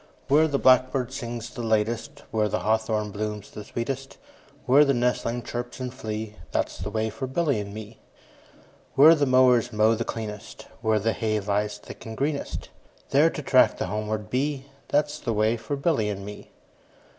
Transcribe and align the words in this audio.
Where 0.29 0.47
the 0.47 0.57
blackbird 0.57 1.13
sings 1.13 1.51
the 1.51 1.61
latest, 1.61 2.21
5 2.21 2.27
Where 2.31 2.49
the 2.49 2.61
hawthorn 2.61 3.11
blooms 3.11 3.51
the 3.51 3.63
sweetest, 3.63 4.17
Where 4.65 4.83
the 4.83 4.95
nestlings 4.95 5.47
chirp 5.47 5.79
and 5.79 5.93
flee, 5.93 6.37
That 6.53 6.69
's 6.69 6.79
the 6.79 6.89
way 6.89 7.11
for 7.11 7.27
Billy 7.27 7.59
and 7.59 7.71
me. 7.71 7.99
Where 8.95 9.13
the 9.13 9.27
mowers 9.27 9.71
mow 9.71 9.93
the 9.93 10.03
cleanest, 10.03 10.65
Where 10.81 10.97
the 10.97 11.13
hay 11.13 11.39
lies 11.39 11.77
thick 11.77 12.03
and 12.07 12.17
greenest, 12.17 12.61
10 12.61 12.71
There 13.11 13.29
to 13.29 13.43
track 13.43 13.77
the 13.77 13.85
homeward 13.85 14.31
bee, 14.31 14.65
That 14.87 15.07
's 15.11 15.19
the 15.19 15.33
way 15.33 15.55
for 15.55 15.75
Billy 15.75 16.09
and 16.09 16.25
me. 16.25 16.49